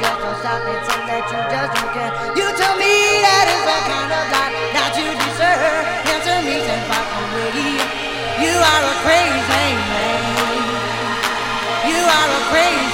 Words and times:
don't 0.00 0.38
stop 0.40 0.60
that 0.64 1.24
you 1.28 1.40
just 1.52 1.70
don't 1.76 1.90
care. 1.92 2.12
You 2.38 2.46
tell 2.56 2.76
me 2.80 2.94
that 3.20 3.46
is 3.52 3.62
the 3.68 3.78
kind 3.84 4.10
of 4.12 4.24
life 4.32 4.56
that 4.72 4.92
you 4.96 5.08
deserve. 5.12 5.84
Answer 6.08 6.38
me 6.46 6.56
and 6.64 6.82
fuck 6.88 7.08
away. 7.20 7.76
You 8.40 8.54
are 8.56 8.84
a 8.88 8.96
crazy 9.04 9.66
man. 9.92 10.22
You 11.84 12.00
are 12.00 12.30
a 12.32 12.40
crazy 12.48 12.91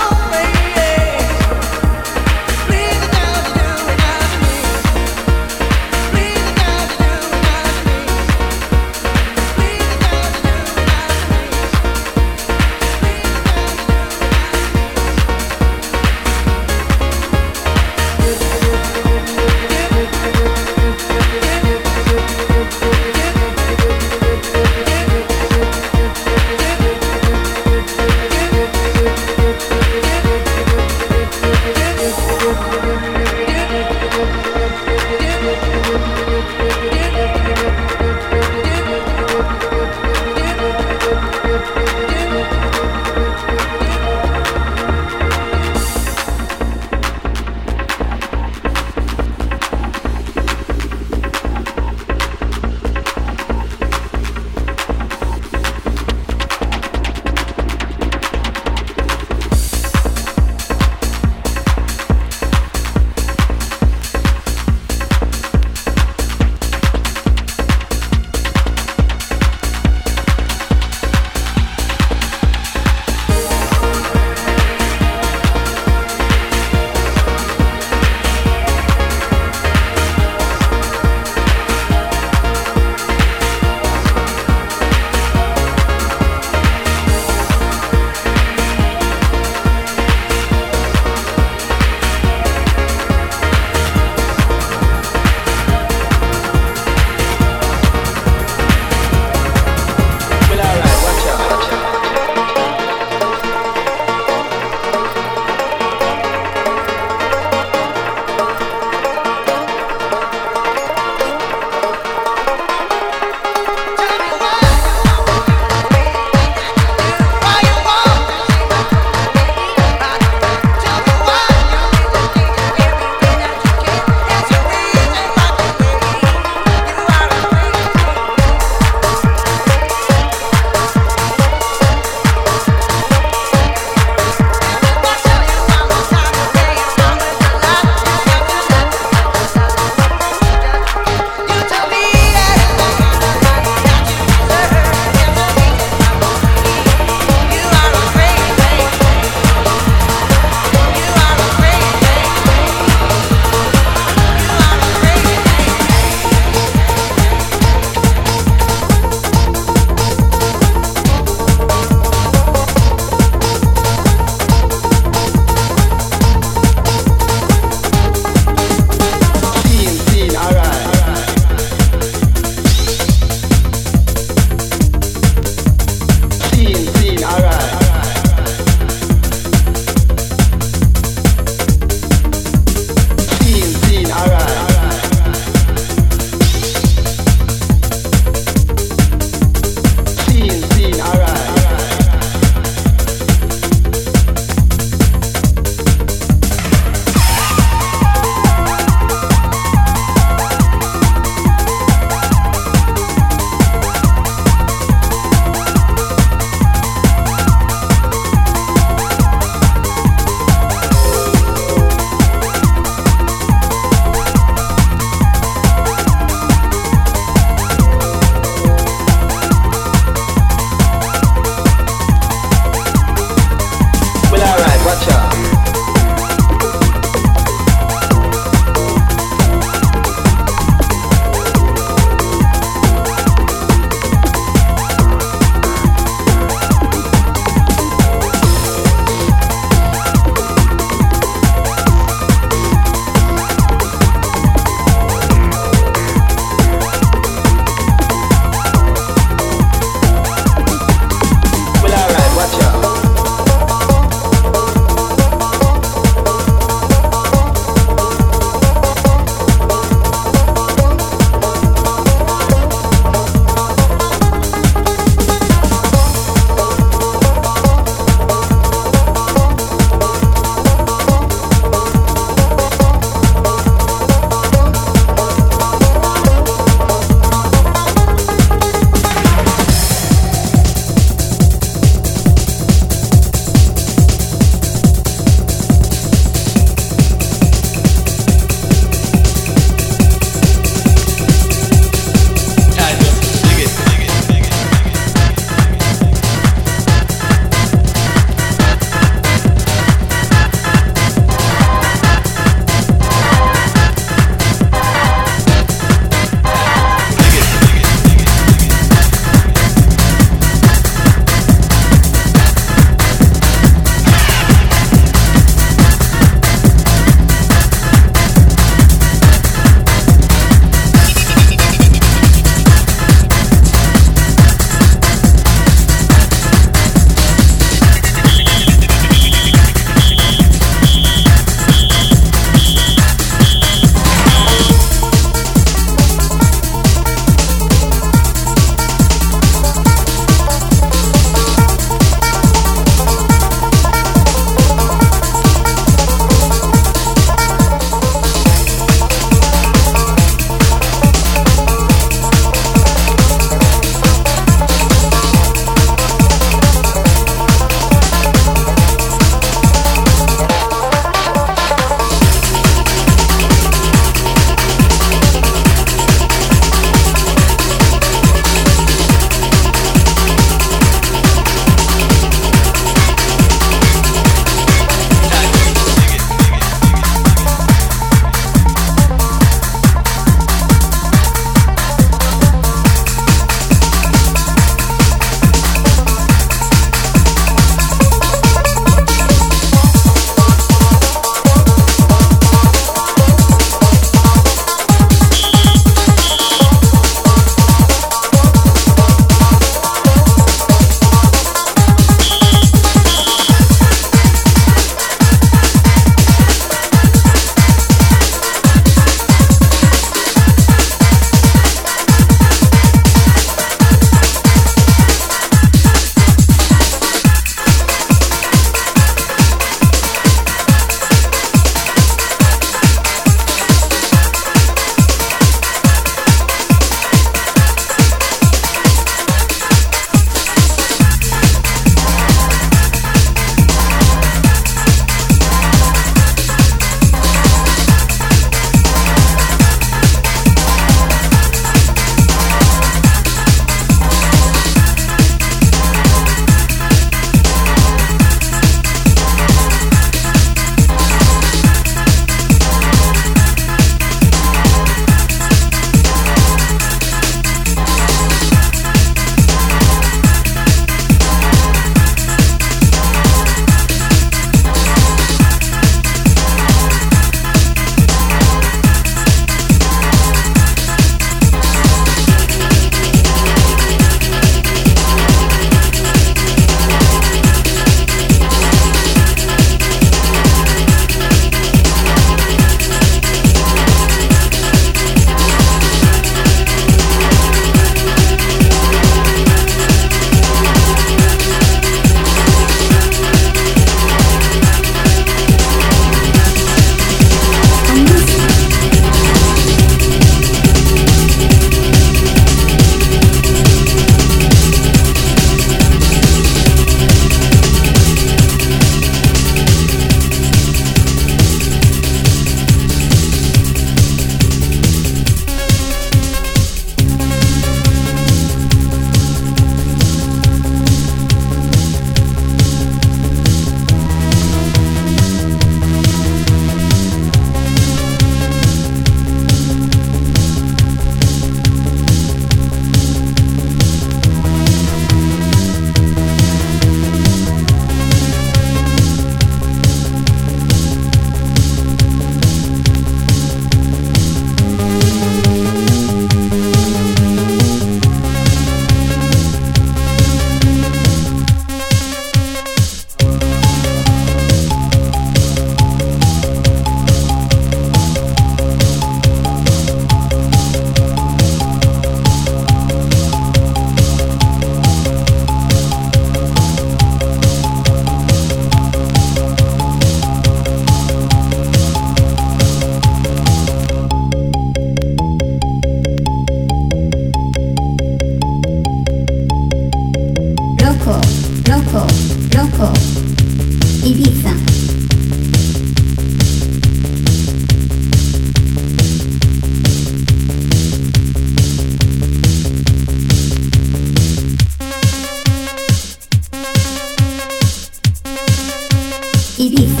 Ibiza. 599.61 600.00